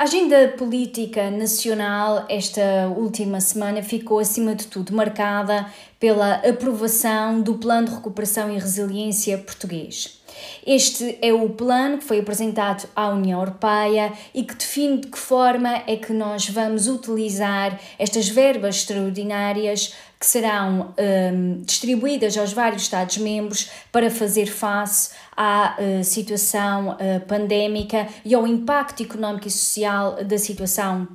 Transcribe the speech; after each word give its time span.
A 0.00 0.04
agenda 0.04 0.48
política 0.56 1.30
nacional 1.30 2.24
esta 2.26 2.88
última 2.96 3.38
semana 3.38 3.82
ficou, 3.82 4.18
acima 4.18 4.54
de 4.54 4.66
tudo, 4.66 4.94
marcada 4.94 5.66
pela 6.00 6.36
aprovação 6.36 7.42
do 7.42 7.56
Plano 7.56 7.86
de 7.86 7.94
Recuperação 7.96 8.50
e 8.50 8.58
Resiliência 8.58 9.36
português. 9.36 10.18
Este 10.66 11.18
é 11.20 11.34
o 11.34 11.50
plano 11.50 11.98
que 11.98 12.04
foi 12.04 12.20
apresentado 12.20 12.88
à 12.96 13.10
União 13.10 13.40
Europeia 13.40 14.10
e 14.34 14.42
que 14.42 14.54
define 14.54 15.02
de 15.02 15.08
que 15.08 15.18
forma 15.18 15.82
é 15.86 15.96
que 15.96 16.14
nós 16.14 16.48
vamos 16.48 16.86
utilizar 16.86 17.78
estas 17.98 18.26
verbas 18.26 18.76
extraordinárias 18.76 19.94
que 20.18 20.26
serão 20.26 20.94
um, 20.98 21.62
distribuídas 21.62 22.36
aos 22.36 22.52
vários 22.52 22.82
Estados-membros 22.82 23.70
para 23.90 24.10
fazer 24.10 24.46
face 24.46 25.10
à 25.42 25.74
uh, 25.78 26.04
situação 26.04 26.90
uh, 26.90 27.26
pandémica 27.26 28.06
e 28.26 28.34
ao 28.34 28.46
impacto 28.46 29.02
económico 29.02 29.48
e 29.48 29.50
social 29.50 30.22
da 30.22 30.36
situação 30.36 31.08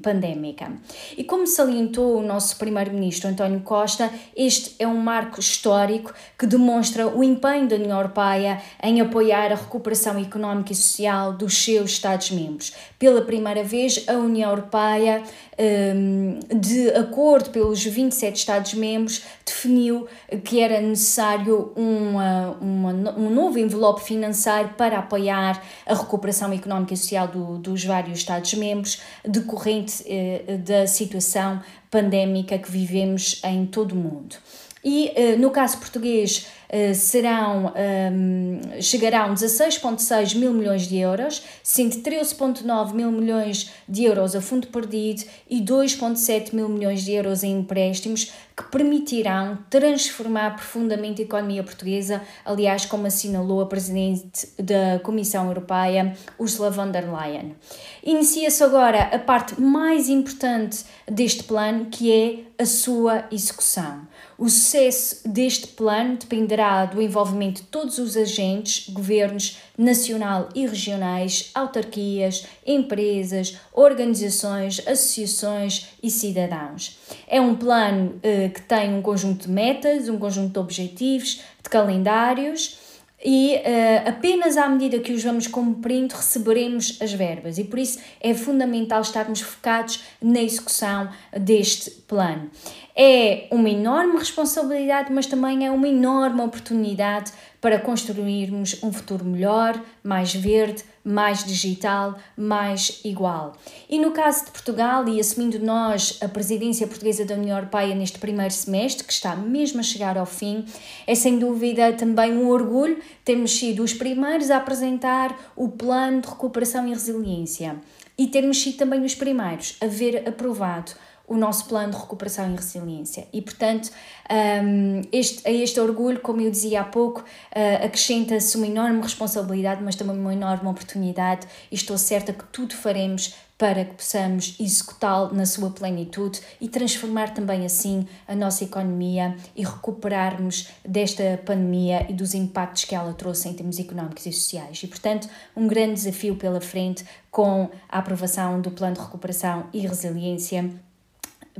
pandémica. 0.00 0.70
E 1.18 1.24
como 1.24 1.48
salientou 1.48 2.18
o 2.18 2.22
nosso 2.22 2.56
Primeiro-Ministro 2.58 3.28
António 3.28 3.58
Costa, 3.62 4.08
este 4.36 4.76
é 4.78 4.86
um 4.86 4.98
marco 4.98 5.40
histórico 5.40 6.14
que 6.38 6.46
demonstra 6.46 7.08
o 7.08 7.24
empenho 7.24 7.66
da 7.66 7.74
União 7.74 7.96
Europeia 7.96 8.62
em 8.80 9.00
apoiar 9.00 9.50
a 9.50 9.56
recuperação 9.56 10.16
económica 10.16 10.70
e 10.70 10.76
social 10.76 11.32
dos 11.32 11.56
seus 11.64 11.90
Estados-membros. 11.90 12.72
Pela 13.00 13.22
primeira 13.22 13.64
vez, 13.64 14.04
a 14.06 14.12
União 14.12 14.50
Europeia, 14.50 15.24
um, 15.58 16.38
de 16.56 16.88
acordo 16.90 17.50
pelos 17.50 17.82
27 17.82 18.36
Estados-membros, 18.36 19.24
definiu 19.44 20.06
que 20.44 20.60
era 20.60 20.80
necessário 20.80 21.72
uma, 21.74 22.56
uma, 22.60 22.90
um 23.18 23.28
novo 23.28 23.58
envelope 23.72 24.02
financeiro 24.02 24.70
para 24.76 24.98
apoiar 24.98 25.62
a 25.86 25.94
recuperação 25.94 26.52
económica 26.52 26.94
e 26.94 26.96
social 26.96 27.28
do, 27.28 27.58
dos 27.58 27.84
vários 27.84 28.18
Estados-membros, 28.18 29.00
decorrente 29.24 30.04
eh, 30.06 30.58
da 30.58 30.86
situação 30.86 31.60
pandémica 31.90 32.58
que 32.58 32.70
vivemos 32.70 33.40
em 33.44 33.66
todo 33.66 33.92
o 33.92 33.96
mundo. 33.96 34.36
E 34.84 35.12
eh, 35.14 35.36
no 35.36 35.50
caso 35.50 35.78
português, 35.78 36.48
serão, 36.94 37.66
um, 37.66 37.72
ehm, 37.74 38.80
chegarão 38.80 39.34
16,6 39.34 40.34
mil 40.34 40.54
milhões 40.54 40.88
de 40.88 40.96
euros, 40.96 41.42
sendo 41.62 41.96
13,9 41.96 42.94
mil 42.94 43.12
milhões 43.12 43.70
de 43.86 44.04
euros 44.04 44.34
a 44.34 44.40
fundo 44.40 44.68
perdido 44.68 45.24
e 45.50 45.60
2,7 45.60 46.54
mil 46.54 46.68
milhões 46.68 47.04
de 47.04 47.12
euros 47.12 47.42
em 47.42 47.58
empréstimos 47.58 48.32
que 48.56 48.64
permitirão 48.64 49.58
transformar 49.68 50.56
profundamente 50.56 51.22
a 51.22 51.24
economia 51.24 51.62
portuguesa, 51.62 52.22
aliás, 52.44 52.86
como 52.86 53.06
assinalou 53.06 53.60
a 53.60 53.66
Presidente 53.66 54.48
da 54.58 54.98
Comissão 55.02 55.46
Europeia, 55.48 56.14
Ursula 56.38 56.70
von 56.70 56.90
der 56.90 57.04
Leyen. 57.04 57.54
Inicia-se 58.02 58.62
agora 58.62 59.10
a 59.14 59.18
parte 59.18 59.60
mais 59.60 60.08
importante 60.08 60.84
deste 61.10 61.44
plano, 61.44 61.86
que 61.86 62.12
é 62.12 62.62
a 62.62 62.66
sua 62.66 63.24
execução. 63.30 64.06
O 64.38 64.48
sucesso 64.48 65.28
deste 65.28 65.68
plano 65.68 66.16
dependerá 66.16 66.61
do 66.92 67.02
envolvimento 67.02 67.62
de 67.62 67.68
todos 67.68 67.98
os 67.98 68.16
agentes, 68.16 68.88
governos 68.88 69.58
nacional 69.76 70.48
e 70.54 70.66
regionais, 70.66 71.50
autarquias, 71.54 72.46
empresas, 72.66 73.56
organizações, 73.72 74.80
associações 74.86 75.88
e 76.02 76.10
cidadãos. 76.10 76.98
É 77.26 77.40
um 77.40 77.54
plano 77.54 78.14
eh, 78.22 78.48
que 78.48 78.62
tem 78.62 78.94
um 78.94 79.02
conjunto 79.02 79.46
de 79.46 79.52
metas, 79.52 80.08
um 80.08 80.18
conjunto 80.18 80.52
de 80.52 80.58
objetivos, 80.58 81.40
de 81.62 81.68
calendários 81.68 82.78
e 83.24 83.56
uh, 83.56 84.08
apenas 84.08 84.56
à 84.56 84.68
medida 84.68 84.98
que 84.98 85.12
os 85.12 85.22
vamos 85.22 85.46
cumprindo 85.46 86.14
receberemos 86.14 86.98
as 87.00 87.12
verbas 87.12 87.58
e 87.58 87.64
por 87.64 87.78
isso 87.78 88.00
é 88.20 88.34
fundamental 88.34 89.00
estarmos 89.00 89.40
focados 89.40 90.02
na 90.20 90.40
execução 90.40 91.08
deste 91.32 91.90
plano. 91.90 92.50
É 92.94 93.46
uma 93.50 93.70
enorme 93.70 94.18
responsabilidade, 94.18 95.12
mas 95.12 95.26
também 95.26 95.64
é 95.64 95.70
uma 95.70 95.88
enorme 95.88 96.42
oportunidade 96.42 97.32
para 97.62 97.78
construirmos 97.78 98.82
um 98.82 98.92
futuro 98.92 99.24
melhor, 99.24 99.80
mais 100.02 100.34
verde, 100.34 100.82
mais 101.04 101.44
digital, 101.44 102.18
mais 102.36 103.00
igual. 103.04 103.56
E 103.88 104.00
no 104.00 104.10
caso 104.10 104.46
de 104.46 104.50
Portugal, 104.50 105.08
e 105.08 105.20
assumindo 105.20 105.60
nós 105.60 106.18
a 106.20 106.26
presidência 106.26 106.88
portuguesa 106.88 107.24
da 107.24 107.36
União 107.36 107.56
Europeia 107.56 107.94
neste 107.94 108.18
primeiro 108.18 108.52
semestre, 108.52 109.04
que 109.04 109.12
está 109.12 109.36
mesmo 109.36 109.78
a 109.78 109.84
chegar 109.84 110.18
ao 110.18 110.26
fim, 110.26 110.64
é 111.06 111.14
sem 111.14 111.38
dúvida 111.38 111.92
também 111.92 112.32
um 112.32 112.48
orgulho 112.48 112.98
termos 113.24 113.56
sido 113.56 113.84
os 113.84 113.94
primeiros 113.94 114.50
a 114.50 114.56
apresentar 114.56 115.52
o 115.54 115.68
plano 115.68 116.20
de 116.20 116.28
recuperação 116.28 116.86
e 116.88 116.90
resiliência 116.90 117.76
e 118.18 118.26
termos 118.26 118.60
sido 118.60 118.76
também 118.76 119.04
os 119.04 119.14
primeiros 119.14 119.76
a 119.80 119.86
ver 119.86 120.28
aprovado 120.28 120.92
o 121.32 121.36
nosso 121.38 121.64
plano 121.64 121.92
de 121.92 121.98
recuperação 121.98 122.52
e 122.52 122.54
resiliência. 122.54 123.26
E, 123.32 123.40
portanto, 123.40 123.90
um, 124.30 125.00
este, 125.10 125.48
a 125.48 125.50
este 125.50 125.80
orgulho, 125.80 126.20
como 126.20 126.42
eu 126.42 126.50
dizia 126.50 126.82
há 126.82 126.84
pouco, 126.84 127.20
uh, 127.20 127.86
acrescenta-se 127.86 128.54
uma 128.58 128.66
enorme 128.66 129.00
responsabilidade, 129.00 129.82
mas 129.82 129.96
também 129.96 130.14
uma 130.14 130.34
enorme 130.34 130.68
oportunidade, 130.68 131.46
e 131.70 131.74
estou 131.74 131.96
certa 131.96 132.34
que 132.34 132.44
tudo 132.52 132.74
faremos 132.74 133.34
para 133.56 133.82
que 133.84 133.94
possamos 133.94 134.56
executá-lo 134.60 135.32
na 135.32 135.46
sua 135.46 135.70
plenitude 135.70 136.40
e 136.60 136.68
transformar 136.68 137.32
também 137.32 137.64
assim 137.64 138.06
a 138.28 138.34
nossa 138.34 138.64
economia 138.64 139.34
e 139.56 139.64
recuperarmos 139.64 140.68
desta 140.86 141.40
pandemia 141.46 142.04
e 142.10 142.12
dos 142.12 142.34
impactos 142.34 142.84
que 142.84 142.94
ela 142.94 143.14
trouxe 143.14 143.48
em 143.48 143.54
termos 143.54 143.78
económicos 143.78 144.26
e 144.26 144.32
sociais. 144.32 144.82
E, 144.82 144.86
portanto, 144.86 145.28
um 145.56 145.66
grande 145.66 145.94
desafio 145.94 146.36
pela 146.36 146.60
frente 146.60 147.06
com 147.30 147.70
a 147.88 147.98
aprovação 148.00 148.60
do 148.60 148.70
Plano 148.70 148.96
de 148.96 149.00
Recuperação 149.00 149.66
e 149.72 149.86
Resiliência 149.86 150.68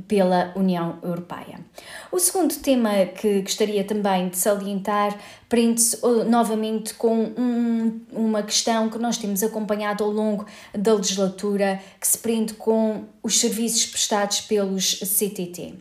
pela 0.07 0.51
União 0.55 0.97
Europeia. 1.03 1.59
O 2.11 2.19
segundo 2.19 2.55
tema 2.55 3.05
que 3.05 3.41
gostaria 3.41 3.83
também 3.83 4.29
de 4.29 4.37
salientar 4.37 5.17
prende-se 5.47 5.97
uh, 6.03 6.23
novamente 6.23 6.93
com 6.95 7.31
um, 7.37 8.01
uma 8.11 8.41
questão 8.43 8.89
que 8.89 8.97
nós 8.97 9.17
temos 9.17 9.43
acompanhado 9.43 10.03
ao 10.03 10.11
longo 10.11 10.45
da 10.73 10.93
legislatura, 10.93 11.79
que 11.99 12.07
se 12.07 12.17
prende 12.17 12.53
com 12.55 13.05
os 13.21 13.39
serviços 13.39 13.85
prestados 13.85 14.41
pelos 14.41 14.99
CTT. 14.99 15.75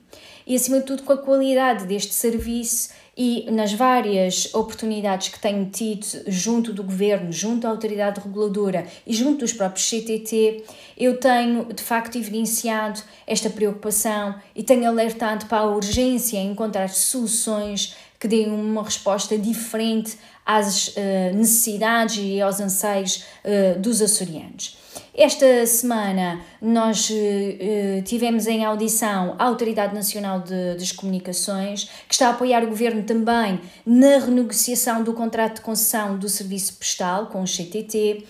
E, 0.47 0.56
acima 0.56 0.81
de 0.81 0.87
tudo, 0.87 1.05
com 1.05 1.12
a 1.12 1.19
qualidade 1.19 1.87
deste 1.87 2.12
serviço 2.12 2.91
e 3.17 3.50
nas 3.50 3.73
várias 3.73 4.53
oportunidades 4.55 5.28
que 5.28 5.39
tenho 5.39 5.67
tido 5.67 6.06
junto 6.27 6.73
do 6.73 6.83
governo, 6.83 7.31
junto 7.31 7.67
à 7.67 7.71
autoridade 7.71 8.21
reguladora 8.21 8.87
e 9.06 9.12
junto 9.12 9.41
dos 9.41 9.53
próprios 9.53 9.89
CTT, 9.89 10.65
eu 10.97 11.19
tenho 11.19 11.65
de 11.75 11.83
facto 11.83 12.17
evidenciado 12.17 13.00
esta 13.27 13.50
preocupação 13.50 14.34
e 14.56 14.62
tenho 14.62 14.89
alertado 14.89 15.47
para 15.47 15.59
a 15.59 15.67
urgência 15.67 16.39
em 16.39 16.53
encontrar 16.53 16.89
soluções 16.89 17.95
que 18.19 18.27
deem 18.27 18.50
uma 18.50 18.83
resposta 18.83 19.37
diferente 19.37 20.17
às 20.47 20.89
uh, 20.89 20.93
necessidades 21.34 22.17
e 22.19 22.41
aos 22.41 22.61
anseios 22.61 23.25
uh, 23.44 23.79
dos 23.81 24.00
açorianos. 24.00 24.81
Esta 25.15 25.67
semana 25.67 26.41
nós 26.61 27.11
uh, 27.11 28.03
tivemos 28.03 28.47
em 28.47 28.65
audição 28.65 29.37
a 29.39 29.45
Autoridade 29.45 29.95
Nacional 29.95 30.41
de, 30.41 30.75
das 30.75 30.91
Comunicações, 30.91 31.84
que 32.09 32.15
está 32.15 32.28
a 32.28 32.31
apoiar 32.31 32.65
o 32.65 32.69
Governo 32.69 33.03
também 33.03 33.61
na 33.84 34.19
renegociação 34.19 35.05
do 35.05 35.12
contrato 35.12 35.56
de 35.56 35.61
concessão 35.61 36.17
do 36.17 36.31
serviço 36.31 36.79
postal 36.79 37.26
com 37.26 37.43
o 37.43 37.47
CTT 37.47 38.25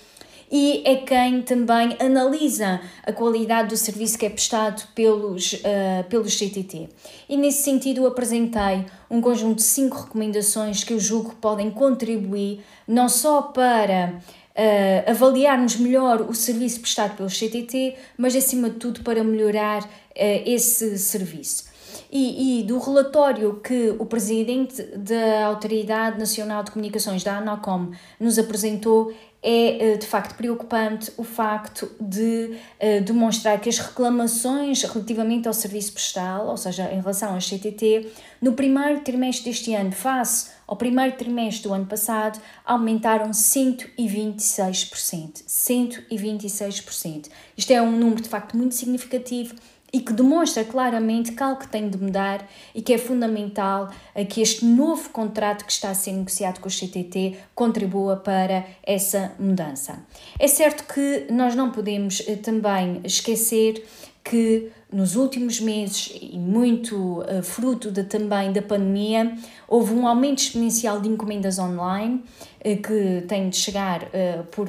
e 0.50 0.82
é 0.84 0.96
quem 0.96 1.40
também 1.40 1.96
analisa 1.98 2.80
a 3.06 3.12
qualidade 3.12 3.70
do 3.70 3.76
serviço 3.76 4.18
que 4.18 4.26
é 4.26 4.30
prestado 4.30 4.86
pelos, 4.94 5.54
uh, 5.54 6.04
pelos 6.10 6.36
CTT. 6.36 6.90
E 7.26 7.36
nesse 7.38 7.62
sentido 7.62 8.06
apresentei 8.06 8.84
um 9.08 9.20
conjunto 9.20 9.56
de 9.56 9.62
cinco 9.62 9.98
recomendações 9.98 10.84
que 10.84 10.92
eu 10.92 11.00
julgo 11.00 11.30
que 11.30 11.36
podem 11.36 11.70
contribuir 11.70 12.60
não 12.86 13.08
só 13.08 13.40
para 13.40 14.20
uh, 14.56 15.10
avaliarmos 15.10 15.76
melhor 15.76 16.22
o 16.22 16.34
serviço 16.34 16.80
prestado 16.80 17.16
pelo 17.16 17.28
CTT, 17.28 17.96
mas 18.16 18.34
acima 18.36 18.70
de 18.70 18.76
tudo 18.76 19.00
para 19.02 19.22
melhorar 19.24 19.82
uh, 19.82 19.88
esse 20.14 20.98
serviço. 20.98 21.70
E, 22.10 22.60
e, 22.60 22.62
do 22.62 22.78
relatório 22.78 23.60
que 23.60 23.94
o 23.98 24.04
presidente 24.04 24.82
da 24.96 25.46
Autoridade 25.46 26.18
Nacional 26.18 26.62
de 26.62 26.70
Comunicações, 26.70 27.24
da 27.24 27.38
ANOCOM, 27.38 27.90
nos 28.20 28.38
apresentou, 28.38 29.14
é 29.42 29.96
de 29.96 30.06
facto 30.06 30.36
preocupante 30.36 31.10
o 31.16 31.24
facto 31.24 31.90
de 32.00 32.54
uh, 32.80 33.02
demonstrar 33.02 33.60
que 33.60 33.68
as 33.68 33.78
reclamações 33.78 34.82
relativamente 34.84 35.48
ao 35.48 35.54
serviço 35.54 35.92
postal, 35.92 36.46
ou 36.46 36.56
seja, 36.56 36.92
em 36.92 37.00
relação 37.00 37.34
ao 37.34 37.40
CTT, 37.40 38.08
no 38.40 38.52
primeiro 38.52 39.00
trimestre 39.00 39.50
deste 39.50 39.74
ano, 39.74 39.90
face 39.90 40.50
ao 40.72 40.76
primeiro 40.76 41.14
trimestre 41.18 41.68
do 41.68 41.74
ano 41.74 41.84
passado, 41.84 42.40
aumentaram 42.64 43.30
126%. 43.30 45.44
126%. 45.46 47.28
Isto 47.54 47.70
é 47.72 47.82
um 47.82 47.92
número 47.92 48.22
de 48.22 48.28
facto 48.30 48.56
muito 48.56 48.74
significativo 48.74 49.54
e 49.92 50.00
que 50.00 50.14
demonstra 50.14 50.64
claramente 50.64 51.32
que 51.32 51.42
algo 51.42 51.68
tem 51.68 51.90
de 51.90 51.98
mudar 51.98 52.48
e 52.74 52.80
que 52.80 52.94
é 52.94 52.96
fundamental 52.96 53.90
que 54.30 54.40
este 54.40 54.64
novo 54.64 55.10
contrato 55.10 55.66
que 55.66 55.72
está 55.72 55.90
a 55.90 55.94
ser 55.94 56.12
negociado 56.12 56.58
com 56.58 56.70
o 56.70 56.72
CTT 56.72 57.36
contribua 57.54 58.16
para 58.16 58.64
essa 58.82 59.32
mudança. 59.38 60.02
É 60.38 60.48
certo 60.48 60.90
que 60.90 61.26
nós 61.30 61.54
não 61.54 61.70
podemos 61.70 62.22
eh, 62.26 62.36
também 62.36 63.02
esquecer 63.04 63.86
que 64.24 64.72
nos 64.92 65.16
últimos 65.16 65.58
meses, 65.58 66.12
e 66.20 66.38
muito 66.38 67.20
uh, 67.20 67.42
fruto 67.42 67.90
de, 67.90 68.04
também 68.04 68.52
da 68.52 68.60
pandemia, 68.60 69.34
houve 69.66 69.94
um 69.94 70.06
aumento 70.06 70.40
exponencial 70.40 71.00
de 71.00 71.08
encomendas 71.08 71.58
online 71.58 72.22
uh, 72.60 72.82
que 72.82 73.24
têm 73.26 73.48
de 73.48 73.56
chegar 73.56 74.02
uh, 74.02 74.44
por 74.50 74.68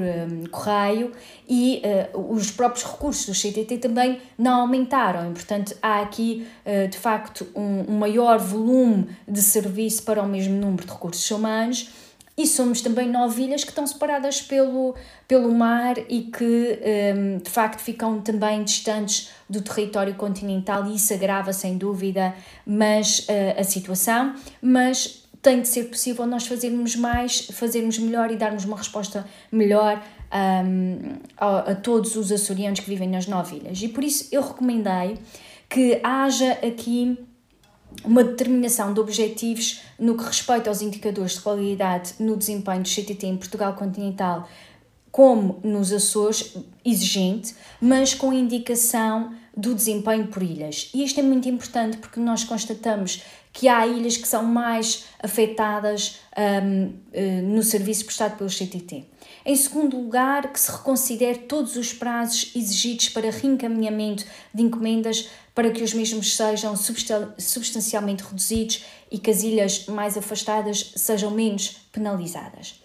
correio 0.50 1.12
e 1.48 1.82
os 2.14 2.52
próprios 2.52 2.86
recursos 2.86 3.26
do 3.26 3.34
CTT 3.34 3.78
também 3.78 4.20
não 4.38 4.62
aumentaram. 4.62 5.30
E, 5.30 5.34
portanto, 5.34 5.76
há 5.82 6.02
aqui 6.02 6.48
de 6.90 6.98
facto 6.98 7.46
um, 7.56 7.94
um 7.94 7.98
maior 7.98 8.40
volume 8.40 9.10
de 9.28 9.42
serviço 9.42 10.04
para 10.04 10.22
o 10.22 10.28
mesmo 10.28 10.56
número 10.56 10.86
de 10.86 10.92
recursos 10.92 11.30
humanos 11.30 11.92
e 12.38 12.48
somos 12.48 12.82
também 12.82 13.10
nove 13.10 13.44
ilhas 13.44 13.64
que 13.64 13.70
estão 13.70 13.86
separadas 13.86 14.42
pelo, 14.42 14.96
pelo 15.28 15.54
mar 15.54 15.96
e 16.10 16.22
que 16.24 16.80
um, 17.16 17.38
de 17.38 17.50
facto 17.50 17.80
ficam 17.80 18.22
também 18.22 18.64
distantes 18.64 19.30
do 19.48 19.62
território 19.62 20.16
continental 20.16 20.86
e 20.88 20.96
isso 20.96 21.14
agrava 21.14 21.54
sem 21.54 21.78
dúvida 21.78 22.34
mas, 22.66 23.20
uh, 23.20 23.60
a 23.60 23.64
situação, 23.64 24.34
mas 24.62 25.24
tem 25.44 25.62
de 25.62 25.68
ser 25.68 25.90
possível 25.90 26.26
nós 26.26 26.48
fazermos 26.48 26.96
mais, 26.96 27.42
fazermos 27.52 28.00
melhor 28.00 28.32
e 28.32 28.36
darmos 28.36 28.66
uma 28.66 28.78
resposta 28.78 29.28
melhor 29.52 30.02
um, 30.34 31.18
a, 31.38 31.72
a 31.72 31.76
todos 31.76 32.16
os 32.16 32.32
açorianos 32.32 32.80
que 32.80 32.90
vivem 32.90 33.10
nas 33.10 33.28
nove 33.28 33.58
ilhas. 33.58 33.82
E 33.82 33.90
por 33.90 34.04
isso 34.04 34.30
eu 34.32 34.42
recomendei 34.42 35.20
que 35.70 36.00
haja 36.02 36.54
aqui 36.54 37.18
uma 38.04 38.24
determinação 38.24 38.94
de 38.94 39.00
objetivos 39.00 39.82
no 40.00 40.18
que 40.18 40.24
respeita 40.24 40.70
aos 40.70 40.82
indicadores 40.82 41.34
de 41.34 41.42
qualidade 41.42 42.14
no 42.20 42.36
desempenho 42.36 42.84
do 42.84 42.90
CTT 42.90 43.28
em 43.28 43.38
Portugal 43.38 43.74
continental, 43.74 44.48
como 45.12 45.60
nos 45.64 45.94
Açores, 45.94 46.56
exigente, 46.84 47.56
mas 47.80 48.14
com 48.14 48.34
indicação 48.34 49.34
do 49.56 49.76
desempenho 49.76 50.28
por 50.28 50.42
ilhas. 50.42 50.90
E 50.94 51.04
isto 51.04 51.20
é 51.20 51.24
muito 51.24 51.48
importante 51.48 51.98
porque 51.98 52.20
nós 52.20 52.44
constatamos 52.44 53.22
que 53.52 53.68
há 53.68 53.86
ilhas 53.86 54.18
que 54.18 54.28
são 54.28 54.44
mais 54.44 55.06
afetadas 55.22 56.20
um, 56.36 56.94
eh, 57.14 57.42
no 57.42 57.62
serviço 57.62 58.06
prestado 58.06 58.36
pelo 58.36 58.50
CTT. 58.50 59.06
Em 59.46 59.56
segundo 59.56 59.96
lugar, 59.98 60.52
que 60.52 60.60
se 60.60 60.72
reconsidere 60.72 61.40
todos 61.40 61.76
os 61.76 61.94
prazos 61.94 62.52
exigidos 62.56 63.10
para 63.10 63.30
reencaminhamento 63.30 64.26
de 64.54 64.64
encomendas 64.64 65.30
para 65.54 65.70
que 65.70 65.84
os 65.84 65.94
mesmos 65.94 66.36
sejam 66.36 66.76
substancialmente 66.76 68.24
reduzidos 68.24 68.84
e 69.12 69.20
que 69.20 69.30
as 69.30 69.44
ilhas 69.44 69.86
mais 69.86 70.18
afastadas 70.18 70.94
sejam 70.96 71.30
menos 71.30 71.78
penalizadas. 71.92 72.83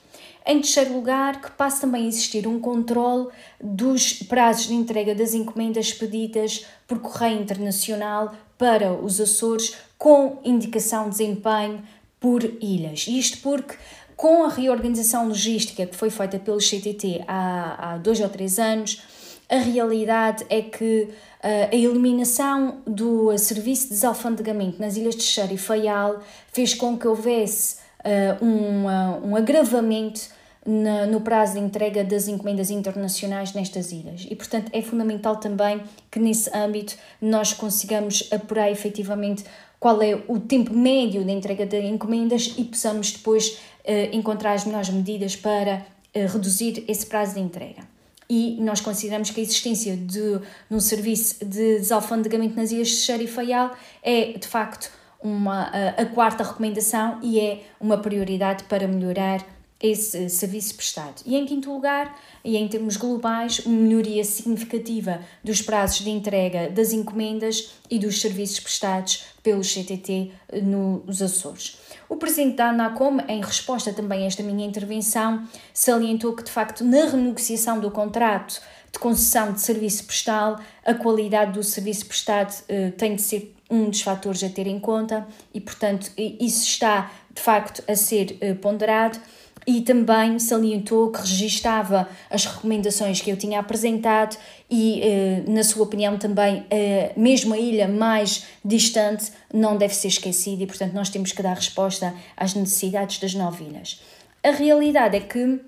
Em 0.50 0.62
terceiro 0.62 0.95
lugar, 0.95 1.43
que 1.43 1.50
passe 1.50 1.83
também 1.83 2.06
a 2.06 2.09
existir 2.09 2.47
um 2.47 2.59
controle 2.59 3.29
dos 3.62 4.15
prazos 4.15 4.67
de 4.67 4.73
entrega 4.73 5.15
das 5.15 5.35
encomendas 5.35 5.93
pedidas 5.93 6.65
por 6.87 7.00
correio 7.00 7.43
internacional 7.43 8.33
para 8.56 8.95
os 8.95 9.21
Açores 9.21 9.77
com 9.99 10.39
indicação 10.43 11.05
de 11.05 11.11
desempenho 11.11 11.83
por 12.19 12.43
ilhas. 12.62 13.06
Isto 13.06 13.43
porque 13.43 13.75
com 14.17 14.43
a 14.43 14.49
reorganização 14.49 15.29
logística 15.29 15.85
que 15.85 15.95
foi 15.95 16.09
feita 16.09 16.39
pelo 16.39 16.56
CTT 16.56 17.25
há, 17.29 17.93
há 17.93 17.99
dois 17.99 18.19
ou 18.19 18.29
três 18.31 18.59
anos, 18.59 19.03
a 19.50 19.56
realidade 19.56 20.47
é 20.49 20.62
que 20.62 21.09
uh, 21.11 21.69
a 21.71 21.77
eliminação 21.77 22.79
do 22.87 23.37
serviço 23.37 23.85
de 23.85 23.91
desalfandegamento 23.91 24.81
nas 24.81 24.97
ilhas 24.97 25.15
de 25.15 25.25
Cheiro 25.25 25.53
e 25.53 25.59
Faial 25.59 26.23
fez 26.50 26.73
com 26.73 26.99
que 26.99 27.06
houvesse 27.06 27.77
uh, 28.00 28.43
um, 28.43 28.87
uh, 28.87 29.27
um 29.27 29.37
agravamento 29.37 30.38
na, 30.69 31.06
no 31.06 31.23
prazo 31.23 31.55
de 31.55 31.61
entrega 31.61 32.05
das 32.05 32.29
encomendas 32.29 32.70
internacionais 32.70 33.55
nestas 33.55 33.91
ilhas. 33.91 34.26
E, 34.29 34.37
portanto, 34.37 34.70
é 34.75 34.82
fundamental 34.82 35.37
também 35.37 35.82
que 36.11 36.19
nesse 36.19 36.55
âmbito 36.55 36.94
nós 37.23 37.55
consigamos 37.55 38.29
apurar 38.31 38.70
efetivamente 38.70 39.44
qual 39.81 40.03
é 40.03 40.23
o 40.29 40.38
tempo 40.38 40.75
médio 40.75 41.25
de 41.25 41.32
entrega 41.32 41.65
de 41.65 41.81
encomendas 41.87 42.55
e 42.59 42.65
possamos 42.65 43.12
depois 43.12 43.49
uh, 43.85 44.15
encontrar 44.15 44.53
as 44.53 44.67
melhores 44.67 44.91
medidas 44.91 45.35
para 45.35 45.87
uh, 46.15 46.32
reduzir 46.32 46.85
esse 46.87 47.06
prazo 47.06 47.35
de 47.35 47.41
entrega 47.41 47.82
e 48.31 48.59
nós 48.61 48.82
consideramos 48.82 49.31
que 49.31 49.41
a 49.41 49.43
existência 49.43 49.97
de 49.97 50.38
um 50.71 50.81
serviço 50.81 51.43
de 51.43 51.79
desalfandegamento 51.79 52.56
nas 52.56 52.71
ilhas 52.71 52.88
de 52.88 52.97
Cheiro 52.97 53.23
e 53.23 53.26
Faial 53.26 53.75
é, 54.03 54.32
de 54.32 54.47
facto, 54.47 54.91
uma, 55.23 55.62
a, 55.62 56.03
a 56.03 56.05
quarta 56.05 56.44
recomendação 56.44 57.21
e 57.23 57.41
é 57.41 57.62
uma 57.81 57.97
prioridade 57.97 58.64
para 58.64 58.87
melhorar 58.87 59.43
esse 59.81 60.29
serviço 60.29 60.75
prestado. 60.75 61.23
E 61.25 61.37
em 61.37 61.47
quinto 61.47 61.73
lugar, 61.73 62.19
e 62.45 62.57
em 62.57 62.67
termos 62.67 62.97
globais, 62.97 63.61
uma 63.61 63.77
melhoria 63.77 64.25
significativa 64.25 65.21
dos 65.43 65.63
prazos 65.63 66.01
de 66.01 66.11
entrega 66.11 66.69
das 66.69 66.93
encomendas 66.93 67.73
e 67.89 67.99
dos 67.99 68.21
serviços 68.21 68.59
prestados 68.59 69.25
pelo 69.43 69.63
CTT 69.63 70.33
nos 70.63 71.23
Açores. 71.23 71.79
O 72.09 72.17
presidente 72.17 72.57
da 72.57 72.71
ANACOM, 72.71 73.19
em 73.29 73.41
resposta 73.41 73.93
também 73.93 74.25
a 74.25 74.27
esta 74.27 74.43
minha 74.43 74.67
intervenção, 74.67 75.47
salientou 75.73 76.35
que, 76.35 76.43
de 76.43 76.51
facto, 76.51 76.83
na 76.85 77.05
renegociação 77.05 77.79
do 77.79 77.91
contrato 77.91 78.61
de 78.91 78.99
concessão 78.99 79.53
de 79.53 79.61
serviço 79.61 80.05
postal, 80.05 80.59
a 80.85 80.95
qualidade 80.95 81.53
do 81.53 81.63
serviço 81.63 82.07
prestado 82.07 82.55
eh, 82.69 82.91
tem 82.93 83.15
de 83.15 83.23
ser 83.23 83.55
um 83.71 83.91
dos 83.91 84.01
fatores 84.01 84.43
a 84.43 84.49
ter 84.49 84.67
em 84.67 84.81
conta 84.81 85.27
e, 85.53 85.61
portanto, 85.61 86.11
isso 86.17 86.67
está 86.67 87.11
de 87.33 87.43
facto 87.43 87.83
a 87.87 87.95
ser 87.95 88.39
eh, 88.41 88.55
ponderado 88.55 89.19
e 89.67 89.81
também 89.83 90.39
salientou 90.39 91.11
que 91.11 91.21
registava 91.21 92.09
as 92.31 92.45
recomendações 92.45 93.21
que 93.21 93.31
eu 93.31 93.37
tinha 93.37 93.61
apresentado 93.61 94.37
e, 94.71 95.01
eh, 95.03 95.45
na 95.47 95.63
sua 95.63 95.83
opinião, 95.83 96.19
também 96.19 96.65
eh, 96.71 97.13
mesmo 97.17 97.55
a 97.55 97.59
ilha 97.59 97.89
mais 97.89 98.47
distante 98.65 99.33
não 99.53 99.77
deve 99.77 99.95
ser 99.95 100.09
esquecida 100.09 100.63
e, 100.63 100.67
portanto, 100.67 100.93
nós 100.93 101.09
temos 101.09 101.33
que 101.33 101.43
dar 101.43 101.55
resposta 101.55 102.15
às 102.37 102.55
necessidades 102.55 103.19
das 103.19 103.35
nove 103.35 103.65
ilhas. 103.65 104.01
A 104.43 104.51
realidade 104.51 105.17
é 105.17 105.21
que 105.21 105.61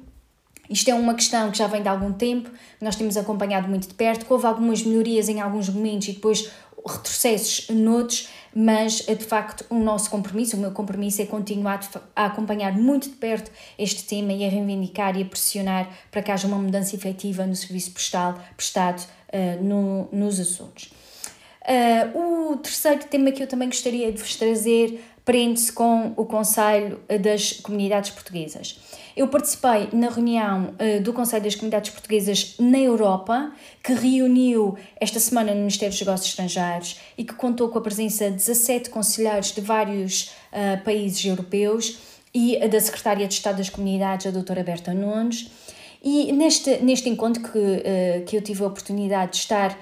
isto 0.69 0.89
é 0.89 0.94
uma 0.94 1.15
questão 1.15 1.51
que 1.51 1.59
já 1.59 1.67
vem 1.67 1.82
de 1.82 1.89
algum 1.89 2.13
tempo, 2.13 2.49
nós 2.81 2.94
temos 2.94 3.17
acompanhado 3.17 3.69
muito 3.69 3.89
de 3.89 3.94
perto, 3.94 4.25
houve 4.31 4.47
algumas 4.47 4.82
melhorias 4.82 5.29
em 5.29 5.41
alguns 5.41 5.69
momentos 5.69 6.09
e 6.09 6.13
depois 6.13 6.49
retrocessos 6.87 7.69
noutros, 7.69 8.29
mas 8.55 9.01
de 9.01 9.25
facto 9.25 9.65
o 9.71 9.79
nosso 9.79 10.11
compromisso, 10.11 10.57
o 10.57 10.61
meu 10.61 10.73
compromisso 10.73 11.23
é 11.23 11.27
continuar 11.27 11.81
a 12.15 12.27
acompanhar 12.27 12.73
muito 12.73 13.09
de 13.09 13.17
perto 13.17 13.51
este 13.79 14.05
tema 14.05 14.33
e 14.33 14.45
a 14.45 14.49
reivindicar 14.49 15.17
e 15.17 15.23
a 15.23 15.25
pressionar 15.25 15.89
para 16.11 16.23
que 16.23 16.31
haja 16.31 16.47
uma 16.47 16.59
mudança 16.59 16.95
efetiva 16.95 17.47
no 17.47 17.55
serviço 17.55 17.93
postal 17.93 18.39
prestado 18.57 19.03
uh, 19.03 19.63
no, 19.63 20.09
nos 20.13 20.41
Açores. 20.41 20.91
Uh, 21.61 22.53
o 22.53 22.57
terceiro 22.57 23.05
tema 23.05 23.31
que 23.31 23.43
eu 23.43 23.47
também 23.47 23.69
gostaria 23.69 24.11
de 24.11 24.19
vos 24.19 24.35
trazer 24.35 25.05
prende-se 25.31 25.72
com 25.72 26.13
o 26.17 26.25
Conselho 26.25 26.99
das 27.20 27.53
Comunidades 27.53 28.10
Portuguesas. 28.10 28.81
Eu 29.17 29.29
participei 29.29 29.89
na 29.93 30.08
reunião 30.08 30.75
uh, 30.75 31.01
do 31.01 31.13
Conselho 31.13 31.44
das 31.44 31.55
Comunidades 31.55 31.93
Portuguesas 31.93 32.56
na 32.58 32.81
Europa, 32.81 33.53
que 33.81 33.93
reuniu 33.93 34.77
esta 35.01 35.20
semana 35.20 35.53
no 35.53 35.58
Ministério 35.58 35.93
dos 35.93 36.01
Negócios 36.01 36.31
Estrangeiros 36.31 36.99
e 37.17 37.22
que 37.22 37.32
contou 37.34 37.69
com 37.69 37.79
a 37.79 37.81
presença 37.81 38.29
de 38.29 38.39
17 38.39 38.91
conselheiros 38.91 39.53
de 39.53 39.60
vários 39.60 40.32
uh, 40.53 40.82
países 40.84 41.25
europeus 41.25 41.99
e 42.34 42.58
da 42.67 42.81
Secretária 42.81 43.29
de 43.29 43.34
Estado 43.34 43.58
das 43.58 43.70
Comunidades, 43.70 44.27
a 44.27 44.32
doutora 44.32 44.65
Berta 44.65 44.93
Nunes. 44.93 45.49
E 46.03 46.32
neste, 46.32 46.79
neste 46.79 47.08
encontro 47.08 47.41
que, 47.41 47.56
uh, 47.56 48.25
que 48.27 48.37
eu 48.37 48.43
tive 48.43 48.65
a 48.65 48.67
oportunidade 48.67 49.31
de 49.31 49.37
estar 49.37 49.79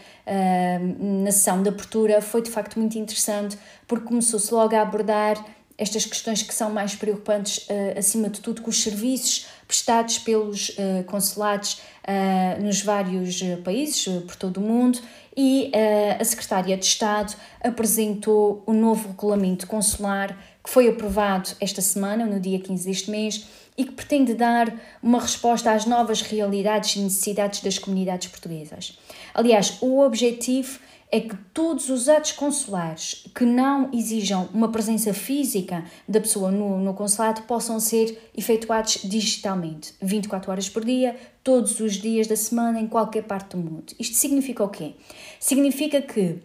na 1.23 1.31
sessão 1.31 1.63
de 1.63 1.69
abertura 1.69 2.21
foi 2.21 2.43
de 2.43 2.51
facto 2.51 2.79
muito 2.79 2.99
interessante 2.99 3.59
porque 3.87 4.07
começou-se 4.07 4.53
logo 4.53 4.77
a 4.77 4.83
abordar 4.83 5.43
estas 5.79 6.05
questões 6.05 6.43
que 6.43 6.53
são 6.53 6.71
mais 6.71 6.97
preocupantes, 6.97 7.59
uh, 7.69 7.97
acima 7.97 8.29
de 8.29 8.41
tudo, 8.41 8.61
com 8.61 8.69
os 8.69 8.83
serviços 8.83 9.47
prestados 9.67 10.19
pelos 10.19 10.71
uh, 10.71 11.05
consulados 11.07 11.81
uh, 12.03 12.61
nos 12.61 12.83
vários 12.83 13.41
países, 13.65 14.05
por 14.27 14.35
todo 14.35 14.57
o 14.57 14.61
mundo, 14.61 14.99
e 15.37 15.71
a 16.19 16.25
Secretária 16.25 16.77
de 16.77 16.85
Estado 16.85 17.33
apresentou 17.63 18.65
o 18.67 18.73
novo 18.73 19.11
regulamento 19.11 19.69
consular 19.69 20.37
que 20.65 20.69
foi 20.69 20.89
aprovado 20.89 21.51
esta 21.61 21.81
semana, 21.81 22.27
no 22.27 22.41
dia 22.41 22.59
15 22.59 22.85
deste 22.85 23.09
mês, 23.09 23.47
e 23.79 23.85
que 23.85 23.93
pretende 23.93 24.35
dar 24.35 24.75
uma 25.01 25.21
resposta 25.21 25.71
às 25.71 25.87
novas 25.87 26.21
realidades 26.21 26.97
e 26.97 26.99
necessidades 26.99 27.61
das 27.61 27.79
comunidades 27.79 28.27
portuguesas. 28.27 28.99
Aliás, 29.33 29.79
o 29.81 30.01
objetivo 30.01 30.81
é 31.11 31.21
que 31.21 31.35
todos 31.55 31.89
os 31.89 32.09
atos 32.09 32.33
consulares 32.33 33.25
que 33.35 33.45
não 33.45 33.89
exijam 33.95 34.49
uma 34.53 34.71
presença 34.71 35.15
física 35.15 35.85
da 36.07 36.21
pessoa 36.21 36.51
no, 36.51 36.79
no 36.79 36.93
consulado 36.93 37.43
possam 37.43 37.81
ser 37.81 38.31
efetuados 38.37 39.01
digitalmente, 39.05 39.95
24 40.03 40.51
horas 40.51 40.69
por 40.69 40.85
dia, 40.85 41.17
todos 41.43 41.81
os 41.81 41.95
dias 41.95 42.27
da 42.27 42.37
semana, 42.37 42.79
em 42.81 42.87
qualquer 42.87 43.23
parte 43.23 43.57
do 43.57 43.59
mundo. 43.59 43.95
Isto 43.99 44.17
significa 44.17 44.63
o 44.63 44.69
quê? 44.69 44.97
Significa 45.41 46.03
que 46.03 46.41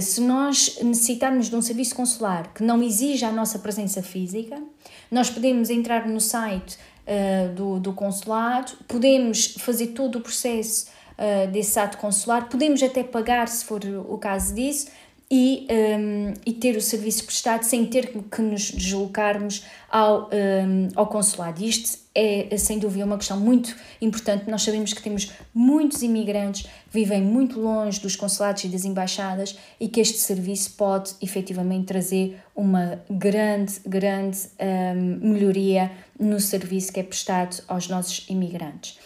se 0.00 0.20
nós 0.22 0.78
necessitarmos 0.82 1.50
de 1.50 1.56
um 1.56 1.60
serviço 1.60 1.94
consular 1.94 2.52
que 2.54 2.62
não 2.62 2.82
exija 2.82 3.28
a 3.28 3.32
nossa 3.32 3.58
presença 3.58 4.02
física, 4.02 4.58
nós 5.10 5.30
podemos 5.30 5.70
entrar 5.70 6.06
no 6.06 6.20
site 6.20 6.78
uh, 7.06 7.54
do, 7.54 7.80
do 7.80 7.92
consulado, 7.92 8.72
podemos 8.88 9.54
fazer 9.58 9.88
todo 9.88 10.16
o 10.16 10.20
processo 10.20 10.86
uh, 11.18 11.50
desse 11.50 11.78
ato 11.78 11.98
consular, 11.98 12.48
podemos 12.48 12.82
até 12.82 13.02
pagar, 13.02 13.48
se 13.48 13.64
for 13.64 13.80
o 13.84 14.18
caso 14.18 14.54
disso, 14.54 14.88
e, 15.30 15.66
um, 15.70 16.34
e 16.44 16.52
ter 16.52 16.76
o 16.76 16.80
serviço 16.80 17.24
prestado 17.24 17.64
sem 17.64 17.84
ter 17.86 18.12
que 18.12 18.42
nos 18.42 18.70
deslocarmos 18.70 19.64
ao, 19.90 20.30
um, 20.32 20.88
ao 20.94 21.06
consulado. 21.06 21.64
Isto 21.64 21.98
é, 22.14 22.56
sem 22.56 22.78
dúvida, 22.78 23.04
uma 23.04 23.18
questão 23.18 23.38
muito 23.38 23.76
importante. 24.00 24.48
Nós 24.48 24.62
sabemos 24.62 24.92
que 24.92 25.02
temos 25.02 25.32
muitos 25.52 26.02
imigrantes 26.02 26.66
vivem 26.90 27.20
muito 27.20 27.60
longe 27.60 28.00
dos 28.00 28.16
consulados 28.16 28.64
e 28.64 28.68
das 28.68 28.86
embaixadas 28.86 29.58
e 29.78 29.86
que 29.86 30.00
este 30.00 30.16
serviço 30.16 30.72
pode 30.72 31.14
efetivamente 31.20 31.84
trazer 31.84 32.40
uma 32.54 33.02
grande, 33.10 33.74
grande 33.86 34.38
um, 34.58 35.28
melhoria 35.32 35.92
no 36.18 36.40
serviço 36.40 36.90
que 36.92 37.00
é 37.00 37.02
prestado 37.02 37.62
aos 37.68 37.88
nossos 37.88 38.24
imigrantes. 38.30 38.98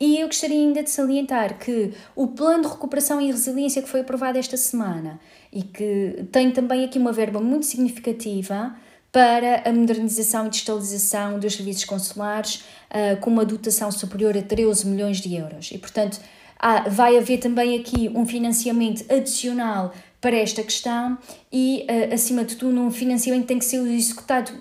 E 0.00 0.20
eu 0.20 0.26
gostaria 0.26 0.56
ainda 0.56 0.82
de 0.82 0.90
salientar 0.90 1.58
que 1.58 1.92
o 2.14 2.28
plano 2.28 2.62
de 2.62 2.68
recuperação 2.68 3.20
e 3.20 3.30
resiliência 3.30 3.82
que 3.82 3.88
foi 3.88 4.00
aprovado 4.00 4.38
esta 4.38 4.56
semana 4.56 5.20
e 5.52 5.62
que 5.62 6.26
tem 6.30 6.50
também 6.50 6.84
aqui 6.84 6.98
uma 6.98 7.12
verba 7.12 7.40
muito 7.40 7.66
significativa 7.66 8.74
para 9.16 9.62
a 9.64 9.72
modernização 9.72 10.46
e 10.46 10.50
digitalização 10.50 11.38
dos 11.38 11.54
serviços 11.54 11.86
consulares, 11.86 12.64
uh, 12.90 13.18
com 13.20 13.30
uma 13.30 13.46
dotação 13.46 13.90
superior 13.90 14.36
a 14.36 14.42
13 14.42 14.86
milhões 14.86 15.22
de 15.22 15.34
euros. 15.34 15.70
E, 15.72 15.78
portanto, 15.78 16.20
há, 16.58 16.88
vai 16.88 17.16
haver 17.16 17.38
também 17.38 17.78
aqui 17.80 18.10
um 18.14 18.26
financiamento 18.26 19.10
adicional 19.10 19.94
para 20.20 20.36
esta 20.36 20.62
questão 20.62 21.18
e, 21.52 21.86
uh, 21.88 22.14
acima 22.14 22.44
de 22.44 22.56
tudo, 22.56 22.80
um 22.80 22.90
financiamento 22.90 23.46
tem 23.46 23.58
que 23.58 23.64
ser 23.64 23.80
executado 23.86 24.52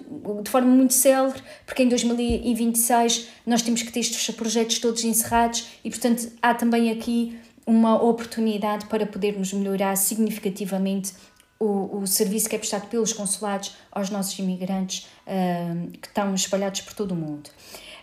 de 0.44 0.50
forma 0.50 0.68
muito 0.68 0.94
célere, 0.94 1.42
porque 1.66 1.84
em 1.84 1.90
2026 1.90 3.28
nós 3.46 3.62
temos 3.62 3.82
que 3.82 3.92
ter 3.92 4.02
estes 4.02 4.36
projetos 4.36 4.80
todos 4.80 5.04
encerrados 5.04 5.68
e, 5.84 5.90
portanto, 5.90 6.32
há 6.42 6.54
também 6.54 6.92
aqui 6.92 7.38
uma 7.66 8.02
oportunidade 8.02 8.86
para 8.86 9.06
podermos 9.06 9.52
melhorar 9.54 9.96
significativamente 9.96 11.14
o, 11.60 12.00
o 12.00 12.08
serviço 12.08 12.50
que 12.50 12.56
é 12.56 12.60
prestado 12.60 12.88
pelos 12.88 13.14
consulados 13.14 13.76
aos 13.92 14.10
nossos 14.10 14.38
imigrantes 14.38 15.08
uh, 15.26 15.92
que 15.92 16.08
estão 16.08 16.34
espalhados 16.36 16.82
por 16.82 16.94
todo 16.94 17.12
o 17.12 17.16
mundo. 17.16 17.50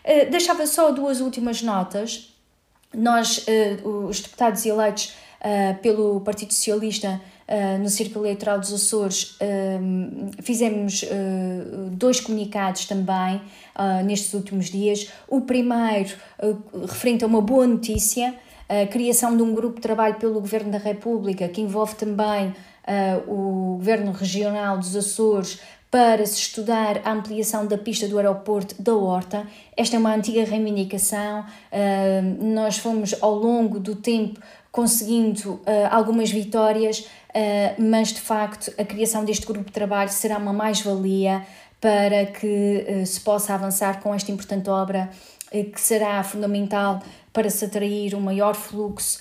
Uh, 0.04 0.30
deixava 0.30 0.66
só 0.66 0.90
duas 0.90 1.20
últimas 1.20 1.62
notas. 1.62 2.34
Nós, 2.94 3.46
uh, 3.46 3.88
os 4.08 4.20
deputados 4.20 4.64
eleitos 4.66 5.14
pelo 5.82 6.20
Partido 6.20 6.54
Socialista 6.54 7.20
no 7.80 7.88
Círculo 7.88 8.24
Eleitoral 8.24 8.58
dos 8.58 8.72
Açores, 8.72 9.36
fizemos 10.42 11.04
dois 11.92 12.20
comunicados 12.20 12.86
também 12.86 13.40
nestes 14.04 14.32
últimos 14.34 14.70
dias. 14.70 15.10
O 15.28 15.42
primeiro 15.42 16.14
referente 16.88 17.24
a 17.24 17.26
uma 17.26 17.40
boa 17.40 17.66
notícia 17.66 18.34
a 18.68 18.86
criação 18.86 19.36
de 19.36 19.42
um 19.42 19.54
grupo 19.54 19.76
de 19.76 19.82
trabalho 19.82 20.14
pelo 20.14 20.40
Governo 20.40 20.72
da 20.72 20.78
República, 20.78 21.46
que 21.46 21.60
envolve 21.60 21.94
também 21.94 22.54
o 23.26 23.76
Governo 23.76 24.12
Regional 24.12 24.78
dos 24.78 24.96
Açores, 24.96 25.60
para 25.90 26.24
se 26.24 26.38
estudar 26.38 27.02
a 27.04 27.12
ampliação 27.12 27.66
da 27.66 27.76
pista 27.76 28.08
do 28.08 28.16
aeroporto 28.16 28.80
da 28.80 28.94
Horta. 28.94 29.46
Esta 29.76 29.96
é 29.96 29.98
uma 29.98 30.14
antiga 30.14 30.42
reivindicação. 30.42 31.44
Nós 32.40 32.78
fomos 32.78 33.14
ao 33.20 33.34
longo 33.34 33.78
do 33.78 33.94
tempo 33.94 34.40
conseguindo 34.70 35.60
algumas 35.90 36.30
vitórias, 36.30 37.06
mas 37.78 38.12
de 38.12 38.20
facto 38.20 38.72
a 38.78 38.84
criação 38.84 39.24
deste 39.24 39.46
grupo 39.46 39.66
de 39.66 39.72
trabalho 39.72 40.10
será 40.10 40.38
uma 40.38 40.52
mais-valia 40.52 41.44
para 41.80 42.26
que 42.26 43.04
se 43.06 43.20
possa 43.20 43.54
avançar 43.54 44.00
com 44.00 44.14
esta 44.14 44.30
importante 44.30 44.68
obra 44.70 45.10
que 45.50 45.80
será 45.80 46.22
fundamental 46.22 47.02
para 47.32 47.50
se 47.50 47.64
atrair 47.64 48.14
um 48.14 48.20
maior 48.20 48.54
fluxo 48.54 49.20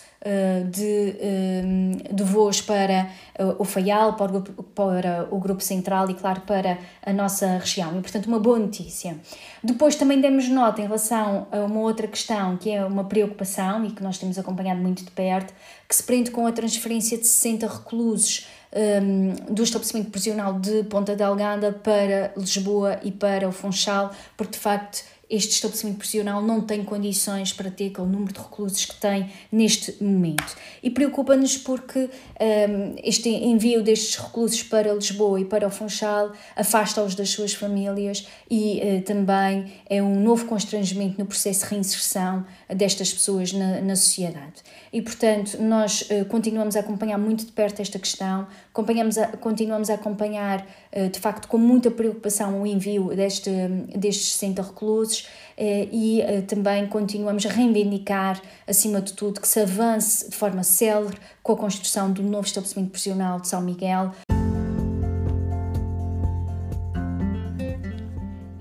de, 0.69 1.15
uh, 1.17 2.13
de 2.13 2.23
voos 2.23 2.61
para 2.61 3.09
uh, 3.39 3.55
o 3.57 3.65
FAIAL, 3.65 4.13
para 4.13 4.37
o, 4.37 4.41
para 4.41 5.27
o 5.31 5.39
Grupo 5.39 5.63
Central 5.63 6.09
e, 6.09 6.13
claro, 6.13 6.41
para 6.41 6.77
a 7.03 7.11
nossa 7.11 7.57
região. 7.57 7.97
E, 7.97 8.01
portanto, 8.01 8.27
uma 8.27 8.39
boa 8.39 8.59
notícia. 8.59 9.17
Depois 9.63 9.95
também 9.95 10.21
demos 10.21 10.47
nota 10.47 10.81
em 10.81 10.85
relação 10.85 11.47
a 11.51 11.59
uma 11.59 11.79
outra 11.79 12.07
questão 12.07 12.57
que 12.57 12.69
é 12.69 12.85
uma 12.85 13.03
preocupação 13.03 13.83
e 13.85 13.91
que 13.91 14.03
nós 14.03 14.17
temos 14.17 14.37
acompanhado 14.37 14.79
muito 14.79 15.03
de 15.03 15.11
perto, 15.11 15.53
que 15.87 15.95
se 15.95 16.03
prende 16.03 16.29
com 16.29 16.45
a 16.45 16.51
transferência 16.51 17.17
de 17.17 17.25
60 17.25 17.67
reclusos 17.67 18.47
um, 18.73 19.53
do 19.53 19.63
estabelecimento 19.63 20.11
prisional 20.11 20.59
de 20.59 20.83
Ponta 20.83 21.15
Delgada 21.15 21.71
para 21.71 22.33
Lisboa 22.37 22.99
e 23.03 23.11
para 23.11 23.47
o 23.47 23.51
Funchal, 23.51 24.11
porque 24.37 24.53
de 24.53 24.59
facto 24.59 25.03
este 25.31 25.53
estabelecimento 25.53 25.97
prisional 25.97 26.41
não 26.41 26.59
tem 26.59 26.83
condições 26.83 27.53
para 27.53 27.71
ter 27.71 27.87
aquele 27.87 28.07
número 28.07 28.33
de 28.33 28.39
reclusos 28.39 28.83
que 28.83 28.95
tem 28.95 29.31
neste 29.49 30.03
momento. 30.03 30.57
E 30.83 30.89
preocupa-nos 30.89 31.55
porque 31.55 31.99
um, 31.99 32.95
este 33.01 33.29
envio 33.29 33.81
destes 33.81 34.17
reclusos 34.17 34.61
para 34.61 34.93
Lisboa 34.93 35.39
e 35.39 35.45
para 35.45 35.65
o 35.65 35.71
Funchal 35.71 36.33
afasta-os 36.53 37.15
das 37.15 37.29
suas 37.29 37.53
famílias 37.53 38.27
e 38.49 38.81
uh, 38.83 39.01
também 39.03 39.71
é 39.89 40.03
um 40.03 40.19
novo 40.19 40.45
constrangimento 40.45 41.17
no 41.17 41.25
processo 41.25 41.61
de 41.61 41.71
reinserção 41.71 42.45
destas 42.67 43.13
pessoas 43.13 43.53
na, 43.53 43.79
na 43.79 43.95
sociedade. 43.95 44.61
E, 44.91 45.01
portanto, 45.01 45.57
nós 45.61 46.01
uh, 46.01 46.25
continuamos 46.25 46.75
a 46.75 46.81
acompanhar 46.81 47.17
muito 47.17 47.45
de 47.45 47.53
perto 47.53 47.81
esta 47.81 47.97
questão, 47.97 48.45
acompanhamos 48.69 49.17
a, 49.17 49.27
continuamos 49.27 49.89
a 49.89 49.93
acompanhar, 49.93 50.67
uh, 50.91 51.09
de 51.09 51.19
facto, 51.19 51.47
com 51.47 51.57
muita 51.57 51.89
preocupação 51.89 52.61
o 52.61 52.67
envio 52.67 53.15
deste, 53.15 53.49
destes 53.95 54.33
60 54.33 54.61
reclusos 54.61 55.20
uh, 55.21 55.89
e 55.91 56.21
também 56.47 56.87
continuamos 56.87 57.45
a 57.45 57.49
reivindicar, 57.49 58.41
acima 58.67 59.01
de 59.01 59.13
tudo, 59.13 59.41
que 59.41 59.47
se 59.47 59.59
avance 59.59 60.29
de 60.29 60.35
forma 60.35 60.63
célere 60.63 61.17
com 61.41 61.53
a 61.53 61.57
construção 61.57 62.11
do 62.11 62.23
novo 62.23 62.45
estabelecimento 62.45 62.91
prisional 62.91 63.39
de 63.39 63.47
São 63.47 63.61
Miguel. 63.61 64.11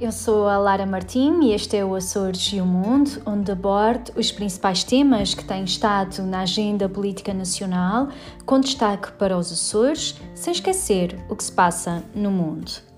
Eu 0.01 0.13
sou 0.13 0.49
a 0.49 0.57
Lara 0.57 0.87
Martim 0.87 1.41
e 1.43 1.53
este 1.53 1.77
é 1.77 1.85
o 1.85 1.95
Açores 1.95 2.53
e 2.55 2.61
o 2.61 2.65
Mundo, 2.65 3.23
onde 3.27 3.53
abordo 3.53 4.11
os 4.17 4.33
principais 4.33 4.83
temas 4.83 5.35
que 5.35 5.45
têm 5.45 5.63
estado 5.63 6.23
na 6.23 6.41
agenda 6.41 6.89
política 6.89 7.35
nacional, 7.35 8.09
com 8.47 8.59
destaque 8.59 9.13
para 9.13 9.37
os 9.37 9.53
Açores, 9.53 10.17
sem 10.35 10.53
esquecer 10.53 11.17
o 11.29 11.37
que 11.37 11.45
se 11.45 11.53
passa 11.53 12.03
no 12.15 12.31
mundo. 12.31 12.90